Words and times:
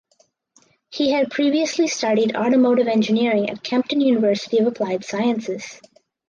He 0.89 1.11
had 1.11 1.29
previously 1.29 1.85
studied 1.85 2.35
automotive 2.35 2.87
engineering 2.87 3.47
at 3.51 3.63
Kempten 3.63 4.01
University 4.01 4.57
of 4.57 4.65
Applied 4.65 5.05
Sciences. 5.05 5.79